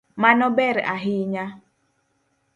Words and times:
Mano 0.21 0.47
ber 0.57 0.75
ahinya 0.93 1.45